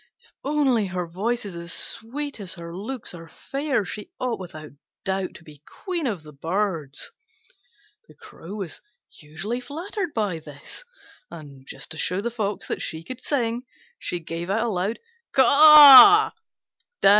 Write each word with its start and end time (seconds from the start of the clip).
If 0.19 0.31
only 0.43 0.87
her 0.87 1.05
voice 1.05 1.45
is 1.45 1.55
as 1.55 1.71
sweet 1.71 2.39
as 2.39 2.55
her 2.55 2.75
looks 2.75 3.13
are 3.13 3.27
fair, 3.29 3.85
she 3.85 4.09
ought 4.19 4.39
without 4.39 4.71
doubt 5.05 5.35
to 5.35 5.43
be 5.43 5.61
Queen 5.83 6.07
of 6.07 6.23
the 6.23 6.33
Birds." 6.33 7.11
The 8.07 8.15
Crow 8.15 8.55
was 8.55 8.81
hugely 9.15 9.61
flattered 9.61 10.15
by 10.15 10.39
this, 10.39 10.83
and 11.29 11.67
just 11.67 11.91
to 11.91 11.97
show 11.99 12.19
the 12.19 12.31
Fox 12.31 12.67
that 12.67 12.81
she 12.81 13.03
could 13.03 13.21
sing 13.21 13.61
she 13.99 14.19
gave 14.19 14.49
a 14.49 14.65
loud 14.65 14.97
caw. 15.35 16.31